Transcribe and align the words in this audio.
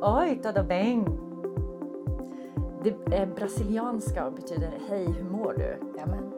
Oj, 0.00 0.40
tudo 0.42 0.62
bem. 0.64 1.04
Det 2.82 3.16
eh, 3.16 3.28
brasilianska 3.34 4.30
betyder 4.30 4.72
hej, 4.88 5.04
hur 5.04 5.24
mår 5.24 5.54
du? 5.58 5.76
Jamen. 5.98 6.32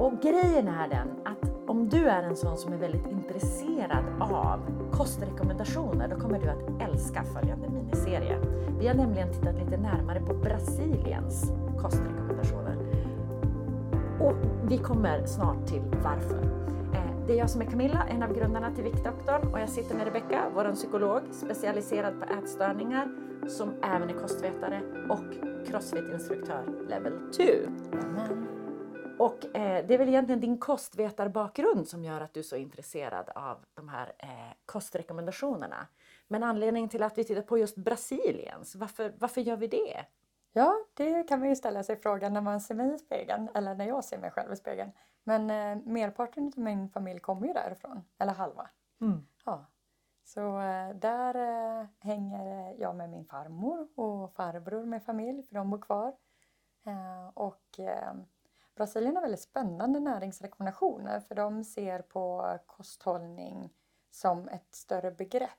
Och 0.00 0.12
grejen 0.22 0.68
är 0.68 0.88
den 0.88 1.08
att 1.24 1.50
om 1.66 1.88
du 1.88 2.08
är 2.08 2.22
en 2.22 2.36
sån 2.36 2.56
som 2.56 2.72
är 2.72 2.76
väldigt 2.76 3.06
intresserad 3.06 4.04
av 4.20 4.60
kostrekommendationer, 4.92 6.08
då 6.08 6.16
kommer 6.16 6.40
du 6.40 6.48
att 6.48 6.88
älska 6.88 7.24
följande 7.24 7.68
miniserie. 7.68 8.38
Vi 8.78 8.86
har 8.86 8.94
nämligen 8.94 9.32
tittat 9.32 9.54
lite 9.54 9.76
närmare 9.76 10.20
på 10.20 10.34
Brasiliens 10.34 11.52
kostrekommendationer. 11.78 12.76
Och 14.20 14.34
vi 14.68 14.78
kommer 14.78 15.26
snart 15.26 15.66
till 15.66 15.82
varför. 16.04 16.64
Det 17.26 17.32
är 17.32 17.36
jag 17.36 17.50
som 17.50 17.60
är 17.60 17.64
Camilla, 17.64 18.06
en 18.10 18.22
av 18.22 18.34
grundarna 18.34 18.74
till 18.74 18.84
Viktdoktorn 18.84 19.52
och 19.52 19.60
jag 19.60 19.68
sitter 19.68 19.94
med 19.94 20.04
Rebecka, 20.04 20.50
vår 20.54 20.74
psykolog, 20.74 21.22
specialiserad 21.30 22.20
på 22.20 22.34
ätstörningar, 22.34 23.08
som 23.48 23.82
även 23.82 24.10
är 24.10 24.14
kostvetare 24.14 24.82
och 25.08 25.34
crossfit-instruktör 25.66 26.88
level 26.88 27.32
2. 27.32 27.42
Jamen. 27.92 28.46
Och 29.18 29.56
eh, 29.56 29.86
det 29.86 29.94
är 29.94 29.98
väl 29.98 30.08
egentligen 30.08 30.40
din 30.40 30.58
kostvetarbakgrund 30.58 31.88
som 31.88 32.04
gör 32.04 32.20
att 32.20 32.34
du 32.34 32.40
är 32.40 32.44
så 32.44 32.56
intresserad 32.56 33.30
av 33.34 33.56
de 33.74 33.88
här 33.88 34.12
eh, 34.18 34.28
kostrekommendationerna. 34.66 35.86
Men 36.28 36.42
anledningen 36.42 36.88
till 36.88 37.02
att 37.02 37.18
vi 37.18 37.24
tittar 37.24 37.42
på 37.42 37.58
just 37.58 37.76
Brasiliens, 37.76 38.74
varför, 38.74 39.14
varför 39.18 39.40
gör 39.40 39.56
vi 39.56 39.66
det? 39.66 40.04
Ja, 40.52 40.74
det 40.94 41.22
kan 41.22 41.40
man 41.40 41.48
ju 41.48 41.56
ställa 41.56 41.82
sig 41.82 41.96
frågan 41.96 42.32
när 42.32 42.40
man 42.40 42.60
ser 42.60 42.74
mig 42.74 42.94
i 42.94 42.98
spegeln 42.98 43.48
eller 43.54 43.74
när 43.74 43.86
jag 43.86 44.04
ser 44.04 44.18
mig 44.18 44.30
själv 44.30 44.52
i 44.52 44.56
spegeln. 44.56 44.90
Men 45.24 45.50
eh, 45.50 45.76
merparten 45.84 46.52
av 46.56 46.62
min 46.62 46.88
familj 46.88 47.20
kommer 47.20 47.46
ju 47.46 47.52
därifrån, 47.52 48.04
eller 48.18 48.32
halva. 48.32 48.70
Ja. 49.44 49.66
Så 50.24 50.60
eh, 50.60 50.94
där 50.94 51.34
eh, 51.34 51.86
hänger 51.98 52.74
jag 52.78 52.96
med 52.96 53.10
min 53.10 53.24
farmor 53.24 53.88
och 53.94 54.32
farbror 54.32 54.84
med 54.84 55.02
familj, 55.02 55.42
för 55.42 55.54
de 55.54 55.70
bor 55.70 55.78
kvar. 55.78 56.16
Eh, 56.86 57.28
och 57.34 57.78
eh, 57.78 58.14
Brasilien 58.74 59.16
har 59.16 59.22
väldigt 59.22 59.40
spännande 59.40 60.00
näringsrekommendationer 60.00 61.20
för 61.20 61.34
de 61.34 61.64
ser 61.64 62.02
på 62.02 62.58
kosthållning 62.66 63.72
som 64.10 64.48
ett 64.48 64.74
större 64.74 65.10
begrepp. 65.10 65.50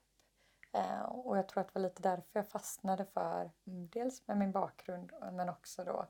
Eh, 0.73 1.01
och 1.01 1.37
jag 1.37 1.47
tror 1.47 1.61
att 1.61 1.67
det 1.67 1.79
var 1.79 1.87
lite 1.87 2.01
därför 2.01 2.39
jag 2.39 2.47
fastnade 2.47 3.05
för, 3.05 3.51
mm, 3.67 3.89
dels 3.89 4.27
med 4.27 4.37
min 4.37 4.51
bakgrund 4.51 5.11
men 5.31 5.49
också 5.49 5.83
då 5.83 6.05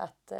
att 0.00 0.32
eh, 0.32 0.38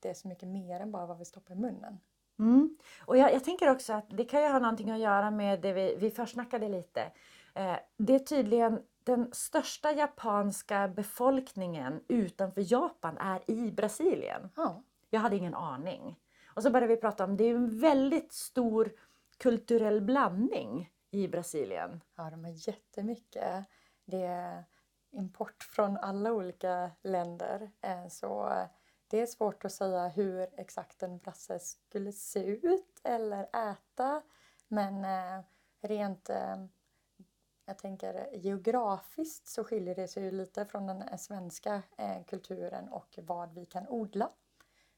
det 0.00 0.08
är 0.08 0.14
så 0.14 0.28
mycket 0.28 0.48
mer 0.48 0.80
än 0.80 0.92
bara 0.92 1.06
vad 1.06 1.18
vi 1.18 1.24
stoppar 1.24 1.54
i 1.54 1.58
munnen. 1.58 2.00
Mm. 2.38 2.78
Och 3.04 3.16
jag, 3.16 3.32
jag 3.34 3.44
tänker 3.44 3.70
också 3.70 3.92
att 3.92 4.06
det 4.10 4.24
kan 4.24 4.42
ju 4.42 4.48
ha 4.48 4.58
någonting 4.58 4.90
att 4.90 4.98
göra 4.98 5.30
med 5.30 5.60
det 5.60 5.72
vi, 5.72 5.96
vi 5.98 6.10
försnackade 6.10 6.68
lite. 6.68 7.12
Eh, 7.54 7.76
det 7.96 8.14
är 8.14 8.18
tydligen 8.18 8.82
den 9.04 9.30
största 9.32 9.92
japanska 9.92 10.88
befolkningen 10.88 12.00
utanför 12.08 12.72
Japan 12.72 13.18
är 13.18 13.50
i 13.50 13.70
Brasilien. 13.70 14.50
Ja, 14.56 14.82
Jag 15.10 15.20
hade 15.20 15.36
ingen 15.36 15.54
aning. 15.54 16.16
Och 16.54 16.62
så 16.62 16.70
började 16.70 16.94
vi 16.94 17.00
prata 17.00 17.24
om 17.24 17.36
det 17.36 17.44
är 17.44 17.54
en 17.54 17.80
väldigt 17.80 18.32
stor 18.32 18.92
kulturell 19.38 20.00
blandning 20.00 20.90
i 21.10 21.28
Brasilien. 21.28 22.00
ja 22.16 22.30
de 22.30 22.44
har 22.44 22.68
jättemycket. 22.68 23.64
Det 24.04 24.22
är 24.22 24.64
import 25.10 25.62
från 25.62 25.96
alla 25.96 26.32
olika 26.32 26.90
länder. 27.02 27.70
Eh, 27.80 28.08
så 28.08 28.52
det 29.06 29.20
är 29.20 29.26
svårt 29.26 29.64
att 29.64 29.72
säga 29.72 30.08
hur 30.08 30.48
exakt 30.60 31.02
en 31.02 31.18
brasse 31.18 31.58
skulle 31.58 32.12
se 32.12 32.44
ut 32.44 33.00
eller 33.04 33.70
äta. 33.70 34.22
Men 34.68 35.04
eh, 35.04 35.44
rent 35.80 36.30
eh, 36.30 36.56
jag 37.66 37.78
tänker 37.78 38.28
geografiskt 38.32 39.48
så 39.48 39.64
skiljer 39.64 39.94
det 39.94 40.08
sig 40.08 40.22
ju 40.22 40.30
lite 40.30 40.64
från 40.64 40.86
den 40.86 41.02
eh, 41.02 41.16
svenska 41.16 41.82
eh, 41.96 42.24
kulturen 42.26 42.88
och 42.88 43.18
vad 43.22 43.54
vi 43.54 43.66
kan 43.66 43.88
odla. 43.88 44.30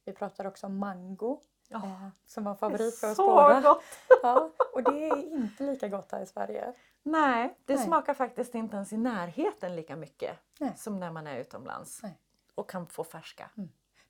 Vi 0.04 0.12
pratar 0.12 0.44
också 0.46 0.66
om 0.66 0.78
mango 0.78 1.40
eh, 1.70 2.08
som 2.26 2.44
var 2.44 2.54
favorit 2.54 2.98
för 2.98 3.10
oss 3.10 3.16
båda. 3.16 3.60
gott! 3.60 3.82
Ja, 4.22 4.50
och 4.74 4.82
det 4.82 5.08
är 5.08 5.16
inte 5.34 5.62
lika 5.62 5.88
gott 5.88 6.12
här 6.12 6.20
i 6.22 6.26
Sverige. 6.26 6.72
Nej, 7.02 7.58
det 7.64 7.74
Nej. 7.74 7.84
smakar 7.84 8.14
faktiskt 8.14 8.54
inte 8.54 8.76
ens 8.76 8.92
i 8.92 8.96
närheten 8.96 9.76
lika 9.76 9.96
mycket 9.96 10.38
Nej. 10.60 10.72
som 10.76 11.00
när 11.00 11.10
man 11.10 11.26
är 11.26 11.38
utomlands 11.38 12.02
Nej. 12.02 12.18
och 12.54 12.70
kan 12.70 12.86
få 12.86 13.04
färska. 13.04 13.50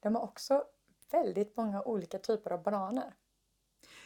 De 0.01 0.15
har 0.15 0.23
också 0.23 0.65
väldigt 1.11 1.57
många 1.57 1.83
olika 1.83 2.19
typer 2.19 2.53
av 2.53 2.63
bananer. 2.63 3.15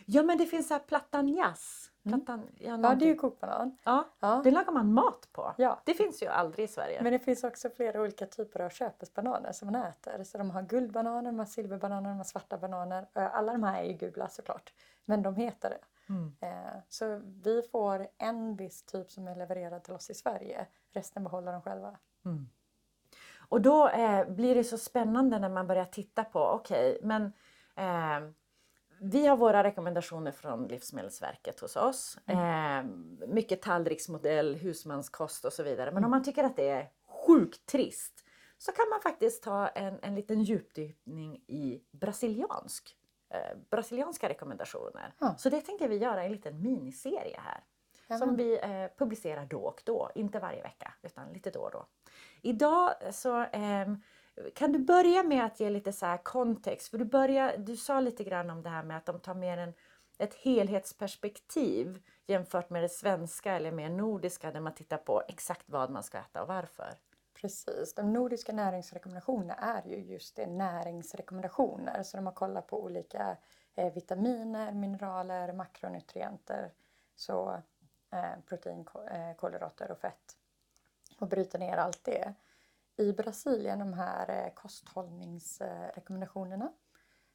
Ja, 0.07 0.23
men 0.23 0.39
det 0.39 0.47
finns 0.47 0.69
så 0.69 0.75
här 0.75 0.81
platanjas. 0.81 1.89
Mm. 2.05 2.21
Platan, 2.21 2.49
ja, 2.59 2.79
Ja, 2.83 2.95
det 2.95 3.05
är 3.05 3.09
ju 3.09 3.15
kokbanan. 3.15 3.79
ja, 3.85 4.05
Ja. 4.21 4.41
det 4.45 4.51
lagar 4.51 4.73
man 4.73 4.93
mat 4.93 5.29
på. 5.33 5.55
Ja. 5.59 5.81
Det 5.85 5.95
finns 5.95 6.23
ju 6.23 6.27
aldrig 6.27 6.65
i 6.65 6.69
Sverige. 6.69 7.03
Men 7.03 7.13
det 7.13 7.19
finns 7.19 7.45
också 7.45 7.71
flera 7.71 8.01
olika 8.03 8.27
typer 8.27 8.61
av 8.61 8.69
köpesbananer 8.71 9.53
som 9.53 9.73
man 9.73 9.83
äter. 9.83 10.25
Så 10.25 10.39
de 10.39 10.51
har 10.51 10.63
guldbananer, 10.63 11.23
de 11.33 11.39
har 11.39 11.47
silverbananer, 11.47 12.09
de 12.11 12.17
har 12.17 12.25
svarta 12.25 12.59
bananer. 12.59 13.09
Eh, 13.15 13.35
Alla 13.35 13.53
de 13.53 13.63
här 13.63 13.83
är 13.83 13.87
ju 13.87 13.93
gula 13.93 14.29
såklart. 14.29 14.73
Men 15.05 15.23
de 15.23 15.37
heter 15.37 15.71
det. 15.71 15.79
Mm. 16.09 16.37
Eh, 16.41 16.75
Så 16.89 17.21
vi 17.25 17.63
får 17.73 18.09
en 18.19 18.57
viss 18.57 18.83
typ 18.83 19.11
som 19.11 19.29
är 19.29 19.35
levererad 19.37 19.83
till 19.85 19.95
oss 19.95 20.11
i 20.11 20.15
Sverige. 20.15 20.67
Resten 20.91 21.25
behåller 21.25 21.53
de 21.53 21.63
själva. 21.63 21.99
Mm. 22.25 22.49
Och 23.53 23.61
då 23.61 23.89
eh, 23.89 24.29
blir 24.29 24.55
det 24.55 24.65
så 24.65 24.79
spännande 24.79 25.39
när 25.39 25.49
man 25.49 25.67
börjar 25.67 25.85
titta 25.85 26.25
på, 26.25 26.41
okej, 26.41 26.99
men 27.03 27.33
eh, 27.77 28.31
vi 29.01 29.27
har 29.27 29.37
våra 29.37 29.65
rekommendationer 29.65 30.33
från 30.33 30.67
Livsmedelsverket 30.69 31.61
hos 31.61 31.77
oss. 31.77 32.19
Eh, 32.27 32.85
mycket 33.29 33.63
tallriksmodell, 33.63 34.57
husmanskost 34.57 35.45
och 35.45 35.53
så 35.53 35.63
vidare. 35.63 35.91
Men 35.91 36.05
om 36.05 36.11
man 36.11 36.23
tycker 36.23 36.45
att 36.45 36.57
det 36.57 36.69
är 36.69 36.91
sjukt 37.07 37.67
trist 37.67 38.25
så 38.59 38.73
kan 38.73 38.89
man 38.91 39.01
faktiskt 39.01 39.43
ta 39.43 39.69
en, 39.69 39.99
en 40.03 40.15
liten 40.15 40.43
djupdykning 40.43 41.37
i 41.47 41.83
brasiliansk, 41.91 42.97
eh, 43.31 43.59
brasilianska 43.71 44.29
rekommendationer. 44.29 45.15
Ja. 45.19 45.35
Så 45.39 45.49
det 45.49 45.61
tänker 45.61 45.89
vi 45.89 45.97
göra 45.97 46.23
i 46.23 46.27
en 46.27 46.33
liten 46.33 46.63
miniserie 46.63 47.41
här. 47.41 47.65
Som 48.19 48.37
vi 48.37 48.59
eh, 48.59 48.99
publicerar 48.99 49.47
då 49.47 49.61
och 49.61 49.83
då, 49.85 50.11
inte 50.15 50.39
varje 50.39 50.63
vecka 50.63 50.95
utan 51.03 51.33
lite 51.33 51.51
då 51.51 51.61
och 51.61 51.71
då. 51.71 51.87
Idag 52.43 52.95
så 53.15 53.47
ehm, 53.53 54.03
kan 54.55 54.73
du 54.73 54.79
börja 54.79 55.23
med 55.23 55.45
att 55.45 55.61
ge 55.61 55.71
lite 55.71 55.93
så 55.93 56.07
här 56.07 56.17
kontext, 56.17 56.89
för 56.89 56.99
du, 56.99 57.05
börjar, 57.05 57.57
du 57.57 57.77
sa 57.77 58.01
lite 58.01 58.25
grann 58.25 58.51
om 58.51 58.63
det 58.63 58.69
här 58.69 58.83
med 58.83 58.97
att 58.97 59.07
de 59.07 59.21
tar 59.21 59.35
mer 59.35 59.59
en, 59.59 59.75
ett 60.19 60.35
helhetsperspektiv 60.35 62.03
jämfört 62.27 62.71
med 62.71 62.83
det 62.83 62.89
svenska 62.89 63.53
eller 63.53 63.73
mer 63.73 63.91
nordiska 63.91 64.51
där 64.51 64.61
man 64.61 64.75
tittar 64.75 64.99
på 64.99 65.23
exakt 65.29 65.69
vad 65.69 65.91
man 65.91 66.03
ska 66.03 66.19
äta 66.19 66.43
och 66.43 66.49
varför. 66.49 66.95
Precis. 67.35 67.95
De 67.95 68.13
nordiska 68.13 68.53
näringsrekommendationerna 68.53 69.55
är 69.55 69.89
ju 69.89 69.97
just 69.97 70.37
det, 70.37 70.47
näringsrekommendationer. 70.47 72.03
Så 72.03 72.17
de 72.17 72.27
har 72.27 72.33
kollat 72.33 72.67
på 72.67 72.85
olika 72.85 73.37
eh, 73.75 73.93
vitaminer, 73.93 74.73
mineraler, 74.73 75.53
makronutrienter. 75.53 76.73
Så 77.17 77.63
eh, 78.13 78.41
protein, 78.47 78.87
eh, 79.11 79.37
kolhydrater 79.37 79.91
och 79.91 79.99
fett. 79.99 80.37
Och 81.23 81.29
bryter 81.29 81.59
ner 81.59 81.77
allt 81.77 82.05
det. 82.05 82.35
I 82.97 83.13
Brasilien, 83.13 83.79
de 83.79 83.93
här 83.93 84.45
eh, 84.45 84.53
kosthållningsrekommendationerna. 84.55 86.73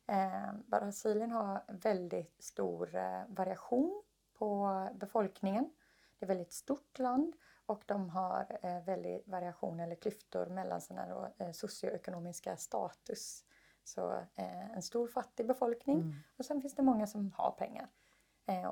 Eh, 0.08 0.54
Brasilien 0.66 1.32
har 1.32 1.64
väldigt 1.68 2.44
stor 2.44 2.96
eh, 2.96 3.22
variation 3.28 4.04
på 4.34 4.88
befolkningen. 4.94 5.64
Det 5.64 6.26
är 6.26 6.28
ett 6.28 6.30
väldigt 6.30 6.54
stort 6.54 7.00
land 7.00 7.36
och 7.66 7.84
de 7.86 8.10
har 8.10 8.60
väldigt 8.86 9.28
variation 9.28 9.80
eller 9.80 9.96
klyftor 9.96 10.46
mellan 10.46 10.82
sina 10.82 11.32
socioekonomiska 11.54 12.58
status. 12.58 13.46
Så 13.84 14.26
en 14.36 14.82
stor 14.82 15.08
fattig 15.08 15.48
befolkning 15.48 16.16
och 16.38 16.46
sen 16.46 16.62
finns 16.62 16.76
det 16.76 16.84
många 16.84 17.08
som 17.08 17.34
har 17.38 17.52
pengar. 17.52 17.88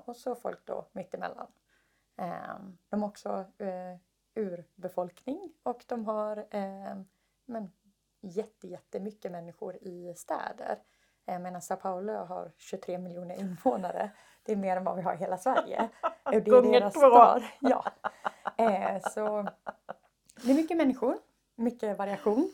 Och 0.05 0.17
så 0.17 0.35
folk 0.35 0.65
då 0.65 0.87
mittemellan. 0.91 1.47
Eh, 2.17 2.59
de 2.89 3.01
har 3.01 3.09
också 3.09 3.45
urbefolkning 4.35 5.53
och 5.63 5.83
de 5.87 6.05
har 6.05 6.37
eh, 6.37 6.95
men, 7.45 7.71
jätte, 8.21 8.67
jättemycket 8.67 9.31
människor 9.31 9.75
i 9.75 10.13
städer. 10.15 10.79
Eh, 11.25 11.39
medan 11.39 11.61
Sao 11.61 11.77
Paulo 11.77 12.13
har 12.13 12.51
23 12.57 12.97
miljoner 12.97 13.39
invånare. 13.39 14.11
Det 14.43 14.51
är 14.51 14.55
mer 14.55 14.77
än 14.77 14.83
vad 14.83 14.95
vi 14.95 15.01
har 15.01 15.13
i 15.13 15.17
hela 15.17 15.37
Sverige. 15.37 15.89
Det 16.31 16.35
är 16.35 16.41
Gånger 16.41 16.79
deras 16.79 16.93
två. 16.93 17.47
Ja. 17.59 17.85
Eh, 18.57 19.01
så 19.09 19.47
det 20.43 20.51
är 20.51 20.55
mycket 20.55 20.77
människor, 20.77 21.17
mycket 21.55 21.97
variation. 21.97 22.51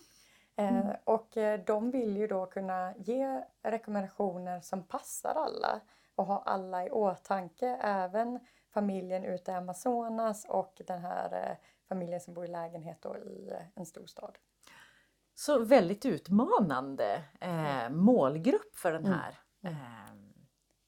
Eh, 0.56 0.90
och 1.04 1.38
eh, 1.38 1.60
de 1.66 1.92
vill 1.92 2.18
ju 2.18 2.28
då 2.28 2.46
kunna 2.46 2.94
ge 2.98 3.44
rekommendationer 3.64 4.62
som 4.62 4.84
passar 4.84 5.36
alla 5.36 5.82
och 6.16 6.26
ha 6.26 6.44
alla 6.46 6.86
i 6.86 6.90
åtanke. 6.90 7.68
Även 7.82 8.40
familjen 8.74 9.24
ute 9.26 9.52
i 9.52 9.56
Amazonas 9.56 10.46
och 10.50 10.82
den 10.88 11.02
här 11.02 11.50
eh, 11.50 11.56
familjen 11.90 12.22
som 12.22 12.34
bor 12.34 12.46
i 12.46 12.48
lägenhet 12.48 13.06
i 13.26 13.50
eh, 13.52 13.62
en 13.76 13.86
stor 13.86 14.06
stad. 14.06 14.38
Så 15.36 15.60
väldigt 15.60 16.06
utmanande 16.06 17.24
eh, 17.40 17.90
målgrupp 17.90 18.76
för 18.76 18.92
den 18.92 19.06
Mm. 19.06 19.20
här 19.20 19.40
eh, 19.64 20.16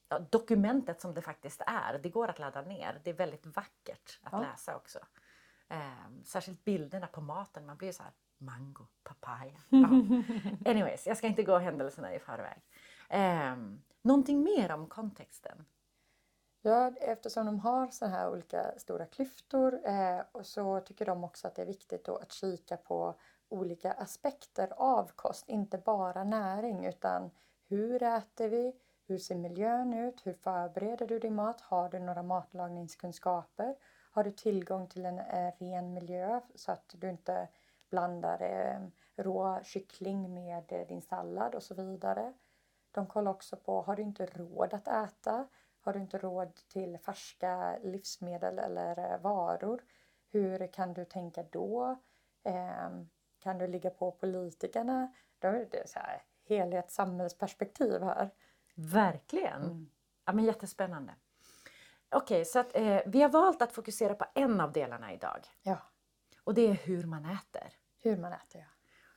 ja, 0.08 0.18
dokumentet 0.18 1.00
som 1.00 1.14
det 1.14 1.22
faktiskt 1.22 1.62
är. 1.66 1.98
Det 2.02 2.08
går 2.08 2.28
att 2.28 2.38
ladda 2.38 2.62
ner. 2.62 3.00
Det 3.04 3.10
är 3.10 3.14
väldigt 3.14 3.46
vackert 3.46 4.20
att 4.22 4.32
Ja. 4.32 4.40
läsa 4.40 4.76
också. 4.76 4.98
Eh, 5.68 6.22
särskilt 6.24 6.64
bilderna 6.64 7.06
på 7.06 7.20
maten, 7.20 7.66
man 7.66 7.76
blir 7.76 7.92
så 7.92 8.02
här 8.02 8.12
mango, 8.38 8.86
papaya. 9.02 9.60
Ja. 9.68 9.86
Anyways, 10.70 11.06
jag 11.06 11.16
ska 11.16 11.26
inte 11.26 11.42
gå 11.42 11.58
händelserna 11.58 12.14
i 12.14 12.18
förväg. 12.18 12.62
Eh, 13.08 13.56
någonting 14.02 14.42
mer 14.42 14.72
om 14.72 14.86
kontexten? 14.88 15.64
Ja, 16.66 16.92
eftersom 17.00 17.46
de 17.46 17.60
har 17.60 17.86
så 17.86 18.06
här 18.06 18.30
olika 18.30 18.78
stora 18.78 19.06
klyftor 19.06 19.80
eh, 19.84 20.20
och 20.32 20.46
så 20.46 20.80
tycker 20.80 21.06
de 21.06 21.24
också 21.24 21.48
att 21.48 21.54
det 21.54 21.62
är 21.62 21.66
viktigt 21.66 22.04
då 22.04 22.16
att 22.16 22.32
kika 22.32 22.76
på 22.76 23.14
olika 23.48 23.92
aspekter 23.92 24.72
av 24.76 25.10
kost, 25.16 25.48
inte 25.48 25.78
bara 25.78 26.24
näring 26.24 26.86
utan 26.86 27.30
hur 27.68 28.02
äter 28.02 28.48
vi? 28.48 28.72
Hur 29.06 29.18
ser 29.18 29.34
miljön 29.34 29.94
ut? 29.94 30.26
Hur 30.26 30.32
förbereder 30.32 31.06
du 31.06 31.18
din 31.18 31.34
mat? 31.34 31.60
Har 31.60 31.88
du 31.88 31.98
några 31.98 32.22
matlagningskunskaper? 32.22 33.76
Har 34.12 34.24
du 34.24 34.30
tillgång 34.30 34.88
till 34.88 35.06
en 35.06 35.18
eh, 35.18 35.52
ren 35.58 35.94
miljö 35.94 36.40
så 36.54 36.72
att 36.72 36.94
du 36.98 37.10
inte 37.10 37.48
blandar 37.90 38.42
eh, 38.42 38.80
rå 39.16 39.60
kyckling 39.62 40.34
med 40.34 40.72
eh, 40.72 40.86
din 40.86 41.02
sallad 41.02 41.54
och 41.54 41.62
så 41.62 41.74
vidare. 41.74 42.32
De 42.90 43.06
kollar 43.06 43.30
också 43.30 43.56
på, 43.56 43.82
har 43.82 43.96
du 43.96 44.02
inte 44.02 44.26
råd 44.26 44.74
att 44.74 44.88
äta? 44.88 45.48
Har 45.84 45.92
du 45.92 45.98
inte 45.98 46.18
råd 46.18 46.54
till 46.68 46.98
färska 46.98 47.78
livsmedel 47.82 48.58
eller 48.58 49.18
varor? 49.18 49.82
Hur 50.30 50.72
kan 50.72 50.94
du 50.94 51.04
tänka 51.04 51.42
då? 51.42 51.98
Eh, 52.44 52.90
kan 53.38 53.58
du 53.58 53.66
ligga 53.66 53.90
på 53.90 54.10
politikerna? 54.10 55.12
Då 55.38 55.48
är 55.48 55.68
det 55.70 55.88
så 55.88 55.98
här 55.98 56.22
helhetssamhällsperspektiv 56.48 58.02
här. 58.02 58.30
Verkligen! 58.74 59.62
Mm. 59.62 59.90
Ja, 60.24 60.32
men 60.32 60.44
jättespännande. 60.44 61.14
Okej, 62.08 62.36
okay, 62.36 62.44
så 62.44 62.58
att, 62.58 62.76
eh, 62.76 63.00
vi 63.06 63.22
har 63.22 63.28
valt 63.28 63.62
att 63.62 63.72
fokusera 63.72 64.14
på 64.14 64.24
en 64.34 64.60
av 64.60 64.72
delarna 64.72 65.12
idag. 65.12 65.46
Ja. 65.62 65.78
Och 66.44 66.54
det 66.54 66.68
är 66.68 66.74
hur 66.74 67.04
man 67.06 67.24
äter. 67.24 67.72
Hur 67.98 68.16
man 68.16 68.32
äter, 68.32 68.60
ja. 68.60 68.66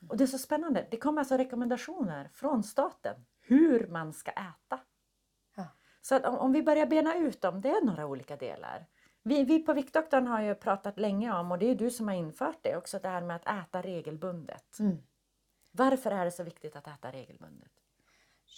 Mm. 0.02 0.10
Och 0.10 0.18
det 0.18 0.24
är 0.24 0.28
så 0.28 0.38
spännande. 0.38 0.88
Det 0.92 0.98
kommer 0.98 1.22
alltså 1.22 1.38
rekommendationer 1.38 2.30
från 2.34 2.64
staten 2.64 3.25
hur 3.40 3.88
man 3.88 4.14
ska 4.14 4.31
äta. 4.31 4.80
Så 6.07 6.15
att 6.15 6.25
om, 6.25 6.38
om, 6.38 6.51
vi 6.51 6.63
börjar 6.63 6.86
bena 6.86 7.15
ut 7.15 7.42
dem, 7.42 7.62
det 7.62 7.69
är 7.69 7.86
några 7.86 8.06
olika 8.06 8.36
delar. 8.36 8.86
Vi, 9.24 9.44
vi 9.44 9.59
på 9.59 9.74
Viktdoktorn 9.74 10.27
har 10.27 10.42
ju 10.42 10.56
pratat 10.56 11.00
länge 11.00 11.33
om, 11.33 11.51
och 11.51 11.59
det 11.59 11.71
är 11.71 11.75
du 11.75 11.92
som 11.92 12.07
har 12.07 12.15
infört 12.15 12.57
det 12.62 12.77
också, 12.77 13.00
det 13.00 13.09
här 13.09 13.21
med 13.21 13.36
att 13.36 13.48
äta 13.48 13.81
regelbundet. 13.81 14.80
Mm. 14.80 14.98
Varför 15.71 16.12
är 16.12 16.25
det 16.25 16.31
så 16.31 16.44
viktigt 16.44 16.75
att 16.75 16.88
äta 16.88 17.12
regelbundet? 17.12 17.71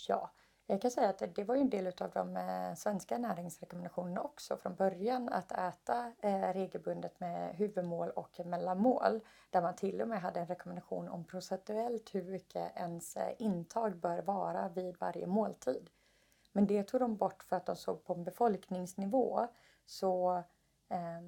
Ja, 0.07 0.31
jag 0.65 0.81
kan 0.81 0.91
säga 0.91 1.09
att 1.09 1.35
det 1.35 1.43
var 1.43 1.55
ju 1.55 1.61
en 1.61 1.69
del 1.69 1.87
av 1.87 2.11
de 2.11 2.37
eh, 2.37 2.75
svenska 2.75 3.17
näringsrekommendationerna 3.17 4.21
också 4.21 4.57
från 4.57 4.75
början 4.75 5.29
att 5.29 5.51
äta 5.51 6.13
eh, 6.21 6.53
regelbundet 6.53 7.19
med 7.19 7.55
huvudmål 7.55 8.09
och 8.09 8.39
mellanmål. 8.45 9.19
Där 9.49 9.61
man 9.61 9.75
till 9.75 10.01
och 10.01 10.07
med 10.07 10.21
hade 10.21 10.39
en 10.39 10.47
rekommendation 10.47 11.09
om 11.09 11.25
procentuellt 11.25 12.15
hur 12.15 12.23
mycket 12.23 12.77
ens 12.77 13.15
eh, 13.15 13.33
intag 13.37 13.95
bör 13.95 14.21
vara 14.21 14.69
vid 14.69 14.97
varje 14.99 15.27
måltid. 15.27 15.89
Men 16.51 16.67
det 16.67 16.83
tog 16.83 16.99
de 16.99 17.15
bort 17.15 17.43
för 17.43 17.55
att 17.55 17.65
de 17.65 17.75
såg 17.75 18.03
på 18.03 18.13
en 18.13 18.23
befolkningsnivå. 18.23 19.47
Så 19.85 20.43
eh, 20.89 21.21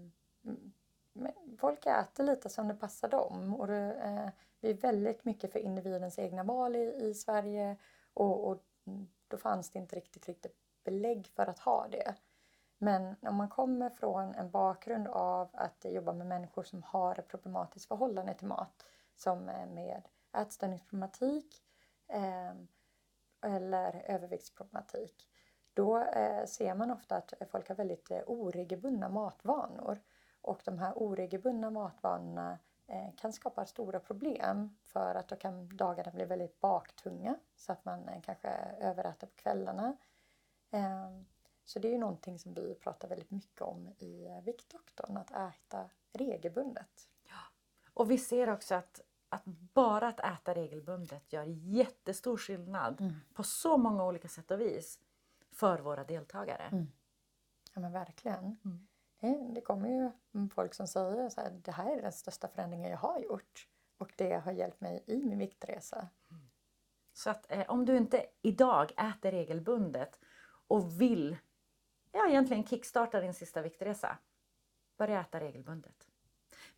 folk 1.58 1.86
äter 1.86 2.24
lite 2.24 2.50
som 2.50 2.68
det 2.68 2.76
passar 2.76 3.10
dem. 3.10 3.56
Och 3.56 3.68
det, 3.68 3.94
eh, 3.94 4.30
är 4.70 4.74
väldigt 4.74 5.26
mycket 5.26 5.52
för 5.52 5.60
individens 5.60 6.20
egna 6.20 6.44
val 6.44 6.76
i, 6.76 6.96
i 7.10 7.14
Sverige. 7.14 7.78
Och, 8.14 8.48
och 8.48 8.64
då 9.28 9.38
fanns 9.38 9.70
det 9.70 9.80
inte 9.80 9.96
riktigt, 9.96 10.28
riktigt 10.28 10.58
belägg 10.84 11.28
för 11.28 11.46
att 11.46 11.60
ha 11.60 11.88
det. 11.88 12.16
Men 12.78 13.16
om 13.22 13.36
man 13.36 13.50
kommer 13.50 13.90
från 13.90 14.36
en 14.36 14.52
bakgrund 14.52 15.08
av 15.08 15.50
att 15.54 15.86
jobba 15.90 16.14
med 16.14 16.28
människor 16.28 16.64
som 16.64 16.84
har 16.84 17.20
ett 17.20 17.28
problematiskt 17.28 17.88
förhållande 17.88 18.34
till 18.34 18.48
mat, 18.48 18.86
som 19.16 19.50
eh, 19.50 19.68
med 19.68 20.02
ätstörningsproblematik 20.38 21.64
eh, 22.08 22.54
eller 23.44 24.04
överviktsproblematik, 24.08 25.30
då 25.74 25.98
eh, 25.98 26.46
ser 26.46 26.76
man 26.76 26.92
ofta 26.92 27.16
att 27.16 27.34
folk 27.52 27.68
har 27.68 27.76
väldigt 27.76 28.12
eh, 28.12 28.22
oregelbundna 28.28 29.10
matvanor. 29.10 30.02
Och 30.42 30.62
de 30.66 30.80
här 30.80 30.94
oregelbundna 30.96 31.70
matvanorna 31.70 32.60
eh, 32.88 33.16
kan 33.18 33.34
skapa 33.34 33.66
stora 33.66 34.00
problem 34.00 34.78
för 34.86 35.16
att 35.16 35.28
då 35.28 35.36
kan 35.36 35.78
dagarna 35.78 36.12
bli 36.12 36.26
väldigt 36.26 36.60
baktunga 36.60 37.36
så 37.56 37.72
att 37.72 37.86
man 37.86 38.22
kanske 38.22 38.50
överäter 38.80 39.28
på 39.28 39.36
kvällarna. 39.36 39.98
Ehm, 40.72 41.26
så 41.66 41.80
det 41.80 41.88
är 41.88 41.92
ju 41.92 41.98
någonting 41.98 42.40
som 42.40 42.54
vi 42.54 42.76
pratar 42.76 43.08
väldigt 43.08 43.32
mycket 43.32 43.62
om 43.62 43.88
i 43.88 44.42
Viktdoktorn, 44.44 45.18
att 45.18 45.32
äta 45.32 45.90
regelbundet. 46.12 47.10
Ja. 47.24 47.40
Och 47.94 48.12
vi 48.12 48.18
ser 48.18 48.50
också 48.50 48.76
att, 48.76 49.02
att 49.32 49.46
bara 49.74 50.08
att 50.08 50.20
äta 50.20 50.54
regelbundet 50.54 51.34
gör 51.34 51.44
jättestor 51.44 52.38
skillnad 52.38 53.02
mm. 53.02 53.14
på 53.34 53.44
så 53.44 53.78
många 53.78 54.06
olika 54.06 54.28
sätt 54.28 54.52
och 54.52 54.62
vis 54.62 55.00
för 55.52 55.80
våra 55.80 56.04
deltagare. 56.04 56.64
Mm. 56.64 56.88
Ja 57.74 57.82
men 57.82 57.92
verkligen. 57.92 58.58
Mm. 58.66 59.54
Det 59.54 59.62
kommer 59.62 59.90
ju 59.90 60.12
folk 60.50 60.74
som 60.74 60.88
säger 60.88 61.30
så 61.30 61.42
här, 61.42 61.52
det 61.52 61.72
här 61.72 61.98
är 61.98 62.02
den 62.02 62.12
största 62.12 62.48
förändringen 62.48 62.92
jag 62.92 62.98
har 62.98 63.20
gjort 63.20 63.68
och 63.98 64.14
det 64.16 64.34
har 64.34 64.52
hjälpt 64.52 64.82
mig 64.82 65.04
i 65.08 65.24
min 65.24 65.38
viktresa. 65.38 66.08
Så 67.14 67.30
att 67.30 67.52
eh, 67.52 67.70
om 67.70 67.86
du 67.86 67.98
inte 67.98 68.26
idag 68.42 68.92
äter 68.92 69.32
regelbundet 69.32 70.20
och 70.68 71.02
vill 71.02 71.38
ja, 72.12 72.28
egentligen 72.30 72.66
kickstarta 72.66 73.22
din 73.22 73.34
sista 73.34 73.62
viktresa, 73.62 74.18
börja 74.98 75.22
äta 75.22 75.40
regelbundet. 75.40 76.11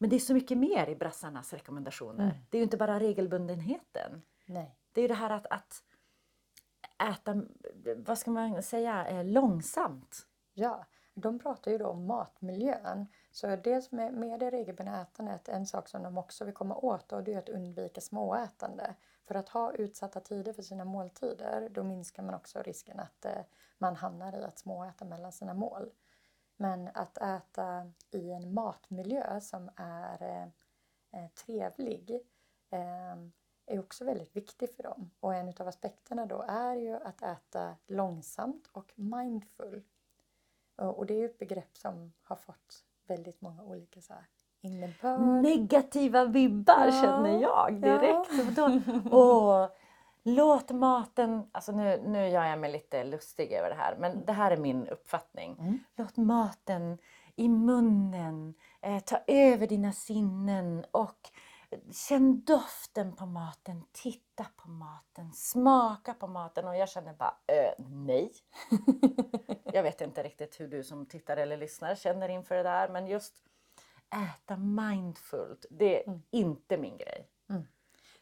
Men 0.03 0.09
det 0.09 0.15
är 0.15 0.19
så 0.19 0.33
mycket 0.33 0.57
mer 0.57 0.89
i 0.89 0.95
brassarnas 0.95 1.53
rekommendationer. 1.53 2.23
Mm. 2.23 2.35
Det 2.49 2.57
är 2.57 2.59
ju 2.59 2.63
inte 2.63 2.77
bara 2.77 2.99
regelbundenheten. 2.99 4.21
Nej. 4.45 4.77
Det 4.91 4.99
är 4.99 5.01
ju 5.01 5.07
det 5.07 5.13
här 5.13 5.29
att, 5.29 5.45
att 5.45 5.83
äta, 7.09 7.43
vad 7.97 8.17
ska 8.17 8.31
man 8.31 8.63
säga, 8.63 9.07
eh, 9.07 9.25
långsamt. 9.25 10.27
Ja, 10.53 10.85
de 11.13 11.39
pratar 11.39 11.71
ju 11.71 11.77
då 11.77 11.87
om 11.87 12.05
matmiljön. 12.05 13.07
Så 13.31 13.55
dels 13.55 13.91
med, 13.91 14.13
med 14.13 14.39
det 14.39 14.49
regelbundna 14.49 15.01
ätandet, 15.01 15.49
en 15.49 15.65
sak 15.65 15.89
som 15.89 16.03
de 16.03 16.17
också 16.17 16.45
vill 16.45 16.53
komma 16.53 16.75
åt 16.75 17.09
då, 17.09 17.21
det 17.21 17.33
är 17.33 17.39
att 17.39 17.49
undvika 17.49 18.01
småätande. 18.01 18.95
För 19.25 19.35
att 19.35 19.49
ha 19.49 19.73
utsatta 19.73 20.19
tider 20.19 20.53
för 20.53 20.61
sina 20.61 20.85
måltider, 20.85 21.69
då 21.69 21.83
minskar 21.83 22.23
man 22.23 22.35
också 22.35 22.61
risken 22.61 22.99
att 22.99 23.25
eh, 23.25 23.41
man 23.77 23.95
hamnar 23.95 24.39
i 24.39 24.43
att 24.43 24.59
småäta 24.59 25.05
mellan 25.05 25.31
sina 25.31 25.53
mål. 25.53 25.89
Men 26.63 26.89
att 26.93 27.17
äta 27.17 27.91
i 28.11 28.31
en 28.31 28.53
matmiljö 28.53 29.41
som 29.41 29.69
är 29.75 30.23
eh, 30.23 30.43
eh 31.21 31.29
trevlig 31.29 32.11
eh, 32.69 33.15
är 33.65 33.79
också 33.79 34.05
väldigt 34.05 34.35
viktig 34.35 34.75
för 34.75 34.83
dem. 34.83 35.11
Och 35.19 35.35
en 35.35 35.53
av 35.59 35.67
aspekterna 35.67 36.25
då 36.25 36.45
är 36.47 36.75
ju 36.75 36.95
att 36.95 37.21
äta 37.21 37.75
långsamt 37.87 38.69
och 38.71 38.91
mindful. 38.95 39.83
Och 40.75 41.05
det 41.05 41.13
är 41.13 41.25
ett 41.25 41.37
begrepp 41.37 41.77
som 41.77 42.13
har 42.23 42.35
fått 42.35 42.83
väldigt 43.07 43.41
många 43.41 43.63
olika 43.63 44.01
så 44.01 44.13
här 44.13 44.25
innebörd. 44.61 45.21
Negativa 45.21 46.25
vibbar 46.25 46.85
ja, 46.85 46.91
känner 46.91 47.41
jag 47.41 47.81
direkt. 47.81 48.57
Ja. 48.57 48.81
Åh, 49.11 49.69
låt 50.23 50.71
maten, 50.71 51.49
alltså 51.51 51.71
nu, 51.71 52.03
nu 52.05 52.27
gör 52.27 52.43
jag 52.43 52.59
mig 52.59 52.71
lite 52.71 53.03
lustig 53.03 53.51
över 53.51 53.69
det 53.69 53.75
här, 53.75 53.95
men 53.99 54.25
det 54.25 54.33
här 54.33 54.51
är 54.51 54.57
min 54.57 54.87
uppfattning. 54.87 55.55
Mm. 55.59 55.79
Låt 55.95 56.17
maten 56.17 56.97
i 57.35 57.49
munnen 57.49 58.53
eh, 58.81 58.99
ta 58.99 59.19
över 59.27 59.67
dina 59.67 59.91
sinnen 59.91 60.85
och 60.91 61.29
Känn 61.91 62.43
doften 62.45 63.15
på 63.15 63.25
maten, 63.25 63.83
titta 63.91 64.45
på 64.55 64.69
maten, 64.69 65.33
smaka 65.33 66.13
på 66.13 66.27
maten 66.27 66.67
och 66.67 66.75
jag 66.75 66.89
känner 66.89 67.13
bara 67.13 67.35
äh, 67.47 67.73
nej. 67.77 68.31
jag 69.63 69.83
vet 69.83 70.01
inte 70.01 70.23
riktigt 70.23 70.59
hur 70.59 70.67
du 70.67 70.83
som 70.83 71.05
tittar 71.05 71.37
eller 71.37 71.57
lyssnar 71.57 71.95
känner 71.95 72.29
inför 72.29 72.55
det 72.55 72.63
där 72.63 72.89
men 72.89 73.07
just 73.07 73.33
äta 74.13 74.57
mindfullt, 74.57 75.65
det 75.69 76.03
är 76.03 76.07
mm. 76.07 76.21
inte 76.31 76.77
min 76.77 76.97
grej. 76.97 77.27
Mm. 77.49 77.63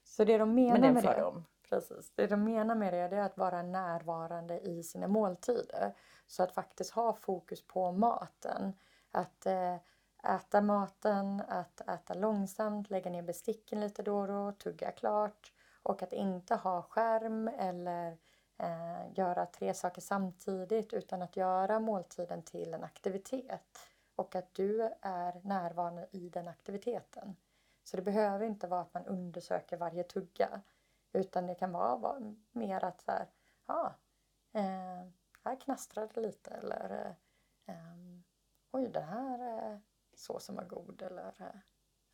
Så 0.03 0.23
det 0.23 0.37
de 0.37 0.55
menar 0.55 0.91
med 0.91 1.03
det, 1.03 1.33
precis, 1.71 2.11
det 2.15 2.27
de 2.27 2.43
menar 2.43 2.75
med 2.75 2.93
det 2.93 3.17
är 3.17 3.21
att 3.21 3.37
vara 3.37 3.61
närvarande 3.61 4.59
i 4.59 4.83
sina 4.83 5.07
måltider. 5.07 5.93
Så 6.27 6.43
att 6.43 6.51
faktiskt 6.51 6.91
ha 6.91 7.13
fokus 7.13 7.67
på 7.67 7.91
maten. 7.91 8.73
Att 9.11 9.45
eh, 9.45 9.75
äta 10.23 10.61
maten, 10.61 11.41
att 11.47 11.81
äta 11.89 12.13
långsamt, 12.13 12.89
lägga 12.89 13.11
ner 13.11 13.21
besticken 13.21 13.79
lite 13.79 14.03
då 14.03 14.17
och 14.17 14.27
då, 14.27 14.51
tugga 14.51 14.91
klart 14.91 15.53
och 15.83 16.03
att 16.03 16.13
inte 16.13 16.55
ha 16.55 16.81
skärm 16.81 17.47
eller 17.47 18.17
eh, 18.57 19.13
göra 19.15 19.45
tre 19.45 19.73
saker 19.73 20.01
samtidigt 20.01 20.93
utan 20.93 21.21
att 21.21 21.35
göra 21.35 21.79
måltiden 21.79 22.43
till 22.43 22.73
en 22.73 22.83
aktivitet 22.83 23.79
och 24.15 24.35
att 24.35 24.53
du 24.53 24.81
är 25.01 25.47
närvarande 25.47 26.07
i 26.11 26.29
den 26.29 26.47
aktiviteten. 26.47 27.35
Så 27.83 27.97
det 27.97 28.03
behöver 28.03 28.45
inte 28.45 28.67
vara 28.67 28.81
att 28.81 28.93
man 28.93 29.05
undersöker 29.05 29.77
varje 29.77 30.03
tugga 30.03 30.61
utan 31.13 31.47
det 31.47 31.55
kan 31.55 31.71
vara, 31.71 32.35
mer 32.51 32.83
att 32.83 33.01
så 33.01 33.11
här, 33.11 33.27
ja, 33.67 33.95
eh, 34.53 35.07
här 35.43 35.61
knastrar 35.61 36.09
det 36.13 36.21
lite 36.21 36.51
eller 36.51 37.15
eh, 37.67 37.75
oj, 38.71 38.89
den 38.93 39.03
här 39.03 39.71
eh, 39.71 39.77
såsen 40.13 40.55
var 40.55 40.63
god 40.63 41.01
eller 41.01 41.33
eh, 41.39 41.59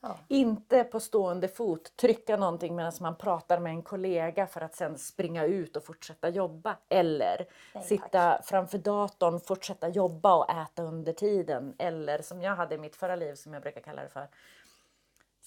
ja. 0.02 0.18
Inte 0.28 0.84
på 0.84 1.00
stående 1.00 1.48
fot 1.48 1.96
trycka 1.96 2.38
någonting 2.38 2.76
medan 2.76 2.92
man 3.02 3.16
pratar 3.16 3.60
med 3.60 3.70
en 3.70 3.82
kollega 3.82 4.48
för 4.48 4.62
att 4.62 4.76
sen 4.76 4.98
springa 4.98 5.44
ut 5.44 5.76
och 5.76 5.84
fortsätta 5.84 6.30
jobba. 6.30 6.78
Eller 6.90 7.48
Nej, 7.76 7.84
sitta 7.84 8.10
tack. 8.10 8.46
framför 8.46 8.78
datorn, 8.78 9.40
fortsätta 9.40 9.90
jobba 9.90 10.36
och 10.36 10.50
äta 10.50 10.84
under 10.84 11.14
tiden. 11.14 11.76
Eller 11.78 12.22
som 12.22 12.42
jag 12.42 12.56
hade 12.56 12.76
i 12.76 12.78
mitt 12.78 12.96
förra 12.96 13.16
liv 13.16 13.36
som 13.36 13.54
jag 13.54 13.62
brukar 13.62 13.82
kalla 13.82 14.02
det 14.04 14.10
för. 14.10 14.28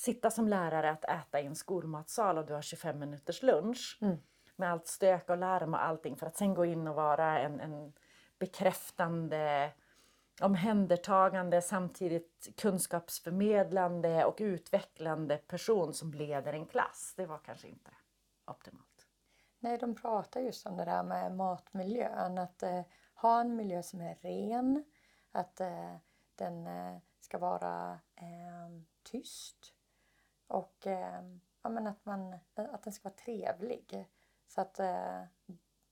Sitta 0.01 0.31
som 0.31 0.49
lärare 0.49 0.91
att 0.91 1.05
äta 1.05 1.41
i 1.41 1.47
en 1.47 1.55
skolmatsal 1.55 2.39
och 2.39 2.47
du 2.47 2.55
har 2.55 2.63
25 2.63 2.99
minuters 2.99 3.43
lunch. 3.43 3.99
Mm. 4.01 4.17
Med 4.57 4.73
allt 4.73 4.87
stök 4.87 5.31
och 5.31 5.39
larm 5.39 5.75
och 5.75 5.85
allting 5.85 6.17
för 6.17 6.27
att 6.27 6.37
sen 6.37 6.55
gå 6.55 6.65
in 6.65 6.89
och 6.89 6.95
vara 6.95 7.39
en, 7.39 7.61
en 7.61 7.93
bekräftande 8.39 9.73
omhändertagande 10.43 11.63
samtidigt 11.63 12.49
kunskapsförmedlande 12.57 14.25
och 14.25 14.37
utvecklande 14.39 15.37
person 15.37 15.95
som 15.95 16.13
leder 16.13 16.53
en 16.53 16.67
klass. 16.67 17.15
Det 17.17 17.27
var 17.27 17.39
kanske 17.39 17.69
inte 17.69 17.91
optimalt. 18.47 19.07
Nej, 19.59 19.79
de 19.79 19.95
pratar 19.95 20.41
just 20.41 20.67
om 20.67 20.77
det 20.77 20.85
där 20.85 21.03
med 21.03 21.37
matmiljön. 21.37 22.39
Att 22.39 22.63
eh, 22.63 22.83
ha 23.15 23.41
en 23.41 23.57
miljö 23.57 23.83
som 23.83 24.01
är 24.01 24.15
ren. 24.15 24.85
Att 25.33 25.61
eh, 25.61 25.97
den 26.35 26.67
eh, 26.67 26.99
ska 27.21 27.39
vara 27.39 28.01
eh, 28.17 28.83
tyst. 29.03 29.75
Och 30.51 30.87
eh, 30.87 31.23
ja, 31.63 31.71
men 31.71 31.87
att, 31.87 32.05
man, 32.05 32.35
att 32.55 32.83
den 32.83 32.93
ska 32.93 33.09
vara 33.09 33.15
trevlig. 33.15 34.09
Så 34.47 34.61
att 34.61 34.79
eh, 34.79 35.23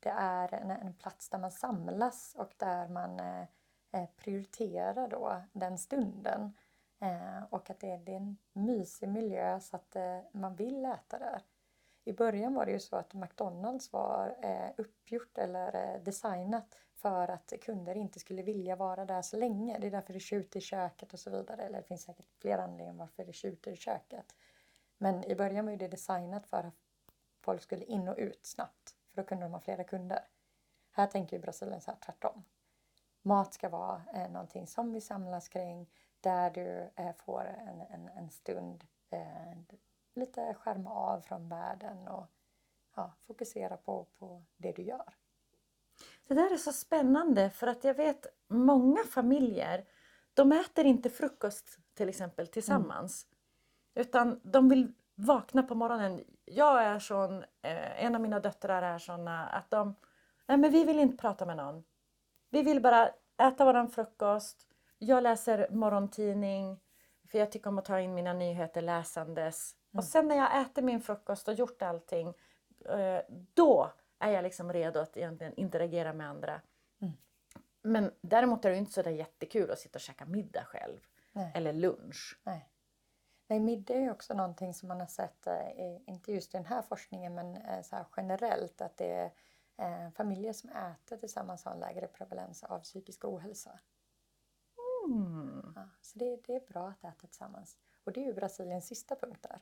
det 0.01 0.09
är 0.11 0.55
en, 0.55 0.71
en 0.71 0.95
plats 0.95 1.29
där 1.29 1.39
man 1.39 1.51
samlas 1.51 2.35
och 2.39 2.53
där 2.57 2.89
man 2.89 3.21
eh, 3.21 3.43
eh, 3.93 4.09
prioriterar 4.17 5.09
då 5.09 5.43
den 5.53 5.79
stunden. 5.79 6.53
Eh, 7.01 7.43
och 7.51 7.71
att 7.71 7.81
det, 7.81 7.97
det 7.97 8.13
är 8.13 8.17
en 8.17 8.39
mysig 8.53 9.09
miljö 9.09 9.61
så 9.61 9.77
att 9.77 9.97
eh, 9.97 10.21
man 10.33 10.57
vill 10.57 10.85
äta 10.85 11.19
där. 11.19 11.43
I 12.05 12.13
början 12.13 12.55
var 12.55 12.67
det 12.67 12.73
ju 12.73 12.81
så 12.81 12.97
att 12.97 13.15
McDonalds 13.15 13.93
var 13.93 14.37
eh, 14.43 14.71
uppgjort 14.77 15.39
eller 15.39 15.95
eh, 15.95 16.03
designat 16.03 16.79
för 16.95 17.29
att 17.29 17.53
kunder 17.63 17.95
inte 17.95 18.19
skulle 18.19 18.43
vilja 18.43 18.77
vara 18.77 19.05
där 19.05 19.23
så 19.23 19.37
länge. 19.37 19.79
Det 19.79 19.87
är 19.87 19.91
därför 19.91 20.13
det 20.13 20.21
tjuter 20.21 20.59
i 20.59 20.63
köket 20.63 21.13
och 21.13 21.21
så 21.21 21.31
vidare. 21.31 21.63
Eller 21.63 21.79
det 21.79 21.87
finns 21.87 22.03
säkert 22.03 22.27
flera 22.41 22.63
anledningar 22.63 22.93
varför 22.93 23.25
det 23.25 23.33
tjuter 23.33 23.73
i 23.73 23.77
köket. 23.77 24.35
Men 24.99 25.25
i 25.25 25.35
början 25.35 25.65
var 25.65 25.73
ju 25.73 25.79
det 25.79 25.89
designat 25.89 26.47
för 26.47 26.65
att 26.65 26.75
folk 27.41 27.63
skulle 27.63 27.85
in 27.85 28.09
och 28.09 28.17
ut 28.19 28.47
snabbt. 28.47 28.97
För 29.11 29.23
då 29.23 29.29
kunde 29.29 29.45
de 29.45 29.53
ha 29.53 29.61
flera 29.61 29.85
kunder. 29.85 30.29
Här 30.91 31.07
tänker 31.07 31.37
ju 31.37 31.43
Brasilien 31.43 31.81
så 31.81 31.91
här 31.91 31.99
tvärtom. 31.99 32.45
Mat 33.23 33.55
ska 33.55 33.69
vara 33.69 34.03
eh, 34.15 34.31
någonting 34.31 34.67
som 34.67 34.93
vi 34.93 35.01
samlas 35.01 35.49
kring. 35.49 35.91
Där 36.21 36.51
du 36.51 36.91
eh, 36.97 37.15
får 37.15 37.45
en, 37.45 37.81
en, 37.81 38.09
en 38.09 38.31
stund 38.31 38.85
eh, 39.11 39.79
lite 40.15 40.55
skärma 40.55 40.91
av 40.91 41.21
från 41.21 41.49
världen 41.49 42.09
och 42.09 42.27
ja, 42.97 43.13
fokusera 43.27 43.77
på, 43.77 44.07
på 44.19 44.43
det 44.57 44.73
du 44.73 44.83
gör. 44.83 45.15
Det 46.27 46.35
där 46.35 46.53
är 46.53 46.57
så 46.57 46.73
spännande 46.73 47.51
för 47.51 47.67
att 47.67 47.85
jag 47.85 47.95
vet 47.95 48.27
många 48.49 49.05
familjer, 49.05 49.89
de 50.35 50.53
äter 50.53 50.87
inte 50.87 51.11
frukost 51.11 51.79
till 51.95 52.09
exempel 52.09 52.47
tillsammans. 52.47 53.27
Utan 53.99 54.41
de 54.43 54.69
vill 54.69 54.93
vakna 55.15 55.63
på 55.63 55.75
morgonen. 55.75 56.25
Jag 56.45 56.83
är 56.83 56.99
sån, 56.99 57.43
eh, 57.43 58.05
en 58.05 58.15
av 58.15 58.21
mina 58.21 58.41
döttrar 58.41 58.83
är 58.83 58.99
såna 58.99 59.47
att 59.47 59.71
de, 59.71 59.95
nej 60.47 60.59
men 60.59 60.71
vi 60.71 60.85
vill 60.85 60.99
inte 60.99 61.17
prata 61.17 61.47
med 61.47 61.57
någon. 61.57 61.85
Vi 62.51 62.63
vill 62.63 62.83
bara 62.83 63.11
äta 63.43 63.65
våran 63.65 63.89
frukost. 63.89 64.67
Jag 64.99 65.23
läser 65.23 65.71
morgontidning 65.71 66.81
för 67.31 67.39
jag 67.39 67.53
tycker 67.53 67.69
om 67.69 67.79
att 67.79 67.85
ta 67.85 68.01
in 68.01 68.15
mina 68.15 68.33
nyheter 68.33 68.83
läsandes. 68.83 69.75
Och 69.93 70.05
sen 70.05 70.29
när 70.29 70.37
jag 70.37 70.61
äter 70.61 70.83
min 70.83 71.01
frukost 71.01 71.49
och 71.49 71.55
gjort 71.55 71.83
allting, 71.83 72.29
eh, 72.85 73.21
då 73.55 73.93
är 74.19 74.31
jag 74.31 74.43
liksom 74.43 74.73
redo 74.73 75.01
att 75.01 75.17
egentligen 75.17 75.55
interagera 75.55 76.13
med 76.13 76.29
andra. 76.29 76.61
Mm. 77.01 77.13
Men 77.83 78.11
däremot 78.21 78.65
är 78.65 78.71
det 78.71 78.77
inte 78.77 78.93
så 78.93 79.03
där 79.03 79.11
jättekul 79.11 79.71
att 79.71 79.79
sitta 79.79 79.97
och 79.97 80.01
käka 80.01 80.27
middag 80.27 80.65
själv. 80.65 80.99
Nej. 81.33 81.53
Eller 81.55 81.73
lunch. 81.73 82.41
Nej. 82.45 82.69
Nej, 83.51 83.61
middag 83.61 83.95
är 83.95 84.11
också 84.11 84.35
någonting 84.35 84.75
som 84.75 84.89
man 84.89 85.01
har 85.01 85.07
sett, 85.07 85.47
eh, 85.47 85.97
inte 86.07 86.33
just 86.33 86.55
i 86.55 86.57
den 86.57 86.67
här 86.67 86.83
forskningen, 86.83 87.35
men 87.35 87.57
eh, 87.57 87.83
så 87.83 87.97
generellt 88.17 88.81
att 88.81 88.97
det 88.97 89.13
är 89.13 89.33
eh, 89.77 90.11
familjer 90.11 90.53
som 90.53 90.71
äter 90.71 91.17
tillsammans 91.17 91.65
har 91.65 91.73
en 91.73 91.81
lägre 91.81 92.07
prevalens 92.07 92.65
av 92.65 92.81
psykisk 92.81 93.25
ohälsa. 93.25 93.79
Mm. 95.07 95.73
Ja, 95.77 95.89
så 96.03 96.19
det, 96.19 96.37
det 96.47 96.55
är 96.55 96.73
bra 96.73 96.89
att 96.89 97.05
äta 97.05 97.27
tillsammans. 97.27 97.79
Och 98.05 98.13
det 98.13 98.21
är 98.21 98.25
ju 98.25 98.35
Brasiliens 98.35 98.87
sista 98.87 99.17
punkt 99.17 99.47
där. 99.49 99.61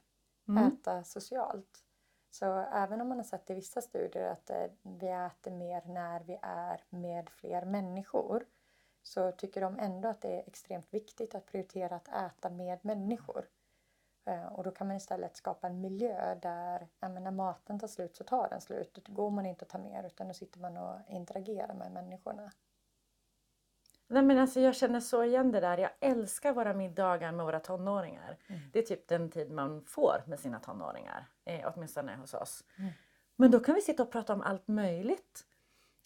Mm. 0.49 0.67
Äta 0.67 1.05
socialt. 1.05 1.85
Så 2.31 2.59
även 2.61 3.01
om 3.01 3.09
man 3.09 3.19
har 3.19 3.25
sett 3.25 3.51
i 3.51 3.55
vissa 3.55 3.81
studier 3.81 4.31
att 4.31 4.51
vi 4.83 5.09
äter 5.09 5.51
mer 5.51 5.83
när 5.87 6.21
vi 6.21 6.39
är 6.43 6.85
med 6.89 7.31
fler 7.31 7.65
människor 7.65 8.47
så 9.03 9.33
tycker 9.33 9.61
de 9.61 9.79
ändå 9.79 10.09
att 10.09 10.21
det 10.21 10.37
är 10.37 10.49
extremt 10.49 10.95
viktigt 10.95 11.35
att 11.35 11.47
prioritera 11.47 11.97
att 11.97 12.09
äta 12.09 12.51
med 12.51 12.85
människor. 12.85 13.49
Eh, 14.27 14.47
Och 14.47 14.65
då 14.65 14.71
kan 14.71 14.87
man 14.87 14.97
istället 14.97 15.37
skapa 15.37 15.67
en 15.67 15.81
miljö 15.81 16.35
där 16.35 16.89
ja, 17.01 17.09
när 17.09 17.31
maten 17.31 17.79
tar 17.79 17.89
slut 17.89 18.17
så 18.17 18.25
tar 18.25 18.49
den 18.49 18.61
slut. 18.61 18.99
Då 19.05 19.13
går 19.13 19.31
man 19.31 19.47
inte 19.47 19.65
att 19.65 19.69
ta 19.69 19.79
mer 19.79 20.05
utan 20.05 20.29
då 20.29 20.35
sitter 20.35 20.61
man 20.61 20.77
och 20.77 21.01
interagerar 21.09 21.75
med 21.75 21.93
människorna. 21.93 22.53
Nej, 24.09 24.23
men 24.23 24.39
alltså, 24.39 24.61
jag 24.61 24.75
känner 24.77 25.01
så 25.01 25.25
igen 25.25 25.53
det 25.53 25.61
där. 25.61 25.79
Jag 25.79 25.91
älskar 26.01 26.53
våra 26.53 26.75
middagar 26.75 27.33
med 27.33 27.47
våra 27.47 27.61
tonåringar. 27.61 28.39
Mm. 28.47 28.61
Det 28.73 28.79
är 28.79 28.83
typ 28.83 29.09
den 29.09 29.31
tid 29.31 29.51
man 29.51 29.85
får 29.85 30.23
med 30.27 30.41
sina 30.41 30.61
tonåringar. 30.61 31.27
Eh, 31.45 31.73
åtminstone 31.75 32.17
hos 32.17 32.35
oss. 32.35 32.65
Mm. 32.79 32.93
Men 33.37 33.51
då 33.51 33.61
kan 33.61 33.75
vi 33.75 33.81
sitta 33.81 34.03
och 34.03 34.13
prata 34.13 34.33
om 34.33 34.43
allt 34.43 34.69
möjligt. 34.69 35.47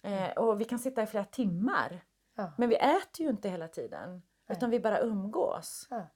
Eh, 0.02 0.30
och 0.30 0.60
vi 0.60 0.64
kan 0.64 0.78
sitta 0.78 1.02
i 1.02 1.06
flera 1.06 1.24
timmar. 1.24 2.00
Ja. 2.34 2.52
Men 2.58 2.68
vi 2.68 2.76
äter 2.76 3.20
ju 3.26 3.28
inte 3.28 3.48
hela 3.48 3.68
tiden. 3.68 4.10
Nej. 4.10 4.56
Utan 4.56 4.70
vi 4.70 4.80
bara 4.80 5.00
umgås. 5.00 5.86
Ja. 5.90 6.06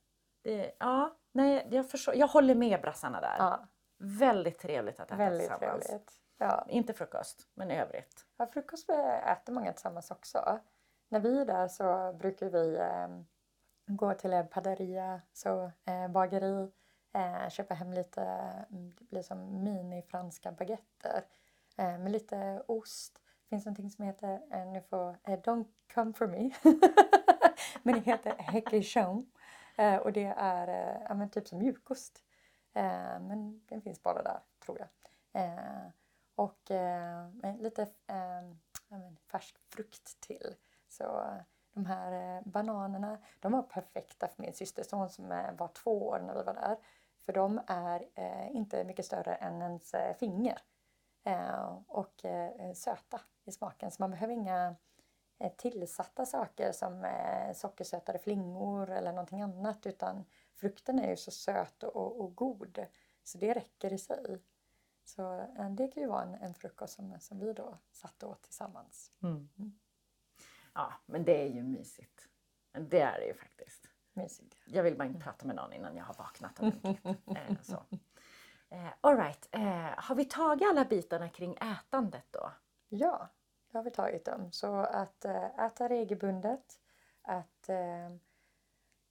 Det, 0.43 0.77
ja, 0.79 1.17
nej, 1.35 1.69
jag, 1.71 1.91
förstår, 1.91 2.15
jag 2.15 2.27
håller 2.27 2.55
med 2.55 2.81
brassarna 2.81 3.21
där. 3.21 3.37
Ja, 3.39 3.69
Väldigt 3.99 4.59
trevligt 4.59 5.01
att 5.01 5.07
äta 5.07 5.17
väldigt 5.17 5.51
tillsammans. 5.51 5.85
trevligt. 5.87 6.13
Ja. 6.39 6.67
Inte 6.69 6.95
frukost, 6.95 7.49
men 7.55 7.71
i 7.71 7.79
övrigt. 7.81 8.27
Ja, 8.37 8.47
frukost 8.47 8.91
äter 9.27 9.53
många 9.53 9.73
tillsammans 9.73 10.11
också. 10.11 10.59
När 11.09 11.21
vi 11.21 11.41
är 11.41 11.45
där 11.45 11.69
så 11.69 12.13
brukar 12.13 12.47
vi 12.47 12.77
eh, 12.77 13.09
gå 13.87 14.15
till 14.15 14.33
en 14.33 14.49
padaria, 14.49 15.21
så 15.33 15.71
eh, 15.85 16.09
bageri, 16.09 16.71
eh, 17.15 17.49
köpa 17.51 17.75
hem 17.75 17.93
lite, 17.93 18.23
mm, 18.71 18.95
det 18.99 19.05
blir 19.05 19.23
som 19.23 19.65
mini-franska 19.65 20.53
baguetter 20.53 21.25
eh, 21.79 21.99
med 21.99 22.13
lite 22.13 22.63
ost. 22.69 23.15
Det 23.43 23.49
finns 23.49 23.65
någonting 23.65 23.91
som 23.91 24.05
heter, 24.05 24.41
eh, 24.51 24.67
nu 24.67 24.81
får, 24.81 25.09
eh, 25.25 25.41
don't 25.41 25.67
come 25.95 26.13
for 26.13 26.27
me, 26.27 26.51
men 27.83 27.95
det 27.95 28.01
heter 28.01 28.35
häckejon. 28.39 29.31
Eh, 29.77 29.97
och 29.97 30.13
det 30.13 30.35
är 30.37 30.69
eh, 30.69 31.03
ja, 31.09 31.15
men 31.15 31.31
typ 31.31 31.49
som 31.49 31.59
mjukost. 31.59 32.25
Eh, 32.73 33.21
men 33.21 33.67
den 33.67 33.83
finns 33.83 34.03
bara 34.03 34.23
där, 34.23 34.41
tror 34.65 34.79
jag. 34.79 34.89
Eh, 35.43 35.87
och 36.35 36.71
eh, 36.71 37.29
lite 37.59 37.83
eh, 37.83 38.43
ja, 38.89 38.99
men 38.99 39.17
färsk 39.17 39.59
frukt 39.75 40.21
till. 40.21 40.55
Så 40.89 41.05
eh, 41.05 41.43
de 41.73 41.87
här 41.87 42.37
eh, 42.37 42.43
bananerna, 42.45 43.19
de 43.41 43.53
var 43.53 43.63
perfekta 43.63 44.29
för 44.29 44.43
min 44.43 44.55
systerson 44.55 45.11
som 45.11 45.33
eh, 45.33 45.53
var 45.53 45.69
två 45.69 46.09
år 46.09 46.19
när 46.19 46.35
vi 46.35 46.43
var 46.43 46.55
där. 46.55 46.77
För 47.25 47.33
de 47.33 47.61
är 47.67 48.09
eh, 48.15 48.57
inte 48.57 48.85
mycket 48.85 49.07
större 49.07 49.35
än 49.35 49.63
ens 49.63 49.95
eh, 49.95 50.17
finger. 50.17 50.59
Eh, 51.25 51.79
och 51.87 52.25
eh, 52.25 52.73
söta 52.73 53.21
i 53.45 53.53
smaken. 53.53 53.91
Så 53.91 54.03
man 54.03 54.11
behöver 54.11 54.35
inga 54.35 54.77
tillsatta 55.57 56.27
saker 56.27 56.73
som 56.73 57.05
eh, 57.05 57.55
sockersötade 57.55 58.19
flingor 58.19 58.91
eller 58.91 59.13
någonting 59.13 59.43
annat. 59.43 59.87
Utan 59.87 60.25
frukten 60.55 60.99
är 60.99 61.11
ju 61.11 61.17
så 61.17 61.31
söt 61.31 61.83
och, 61.83 62.21
och 62.21 62.37
god. 62.37 62.87
Så 63.25 63.39
det 63.39 63.55
räcker 63.55 63.93
i 63.93 63.99
sig. 63.99 64.39
Så 65.05 65.39
eh, 65.39 65.71
det 65.71 65.89
kan 65.89 66.03
ju 66.03 66.09
vara 66.09 66.23
en, 66.23 66.35
en 66.35 66.55
frukost 66.55 66.95
som, 66.95 67.21
som 67.21 67.39
vi 67.39 67.53
då 67.53 67.79
satt 67.93 68.23
åt 68.23 68.43
tillsammans. 68.43 69.13
Mm. 69.23 69.49
Ja, 70.75 70.93
men 71.07 71.25
det 71.25 71.43
är 71.43 71.49
ju 71.49 71.63
mysigt. 71.63 72.29
Det 72.73 73.01
är 73.01 73.21
det 73.21 73.27
ju 73.27 73.35
faktiskt. 73.35 73.89
Mysigt. 74.13 74.57
Jag 74.67 74.83
vill 74.83 74.97
bara 74.97 75.09
inte 75.09 75.21
prata 75.21 75.47
med 75.47 75.57
någon 75.57 75.73
innan 75.73 75.97
jag 75.97 76.05
har 76.05 76.15
vaknat 76.15 76.61
ordentligt. 76.61 77.05
eh, 77.37 77.63
så. 77.63 77.85
Eh, 78.69 78.93
all 79.01 79.17
right. 79.17 79.49
eh, 79.51 79.95
har 79.97 80.15
vi 80.15 80.25
tagit 80.25 80.69
alla 80.69 80.85
bitarna 80.85 81.29
kring 81.29 81.57
ätandet 81.57 82.27
då? 82.31 82.53
Ja, 82.89 83.29
det 83.75 83.79
har 83.79 83.85
vi 83.85 83.91
tagit 83.91 84.25
dem. 84.25 84.53
Så 84.53 84.77
att 84.77 85.25
eh, 85.25 85.45
äta 85.45 85.89
regelbundet, 85.89 86.81
att 87.23 87.69
eh, 87.69 88.11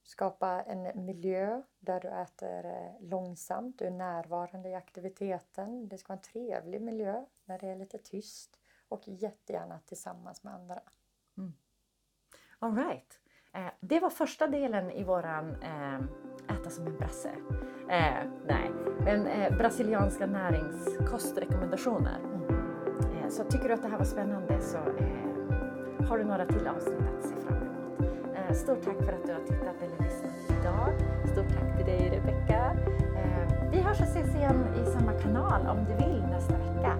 skapa 0.02 0.62
en 0.62 1.04
miljö 1.04 1.62
där 1.78 2.00
du 2.00 2.08
äter 2.08 2.66
eh, 2.66 2.92
långsamt, 3.00 3.78
du 3.78 3.84
är 3.84 3.90
närvarande 3.90 4.68
i 4.68 4.74
aktiviteten. 4.74 5.88
Det 5.88 5.98
ska 5.98 6.12
vara 6.12 6.18
en 6.18 6.22
trevlig 6.22 6.82
miljö 6.82 7.24
när 7.44 7.58
det 7.58 7.68
är 7.68 7.76
lite 7.76 7.98
tyst 7.98 8.58
och 8.88 9.02
jättegärna 9.06 9.78
tillsammans 9.78 10.44
med 10.44 10.54
andra. 10.54 10.80
Mm. 11.36 11.54
All 12.58 12.76
right. 12.76 13.20
Det 13.80 14.00
var 14.00 14.10
första 14.10 14.46
delen 14.46 14.90
i 14.90 15.04
våran 15.04 15.56
Äta 16.48 16.70
som 16.70 16.86
en 16.86 16.96
brasse. 16.96 17.34
Nej, 18.46 18.70
men 19.04 19.24
brasilianska 19.58 20.26
näringskostrekommendationer. 20.26 22.33
Så 23.36 23.44
tycker 23.44 23.68
du 23.68 23.74
att 23.74 23.82
det 23.82 23.88
här 23.88 23.98
var 23.98 24.04
spännande 24.04 24.60
så 24.60 24.76
eh, 24.76 26.06
har 26.08 26.18
du 26.18 26.24
några 26.24 26.46
till 26.46 26.68
avsnitt 26.68 27.08
att 27.18 27.24
se 27.24 27.34
fram 27.46 27.56
emot. 27.56 28.00
Eh, 28.34 28.54
stort 28.54 28.84
tack 28.84 28.96
för 28.96 29.12
att 29.12 29.26
du 29.26 29.32
har 29.32 29.40
tittat 29.40 29.82
eller 29.82 30.04
lyssnat 30.04 30.60
idag. 30.60 30.88
Stort 31.32 31.48
tack 31.48 31.76
till 31.76 31.86
dig 31.86 32.10
Rebecka. 32.10 32.76
Eh, 33.16 33.70
vi 33.72 33.80
hörs 33.80 34.00
och 34.00 34.06
ses 34.06 34.34
igen 34.34 34.64
i 34.82 34.90
samma 34.90 35.12
kanal 35.12 35.66
om 35.66 35.84
du 35.84 36.04
vill 36.04 36.22
nästa 36.30 36.52
vecka. 36.52 36.96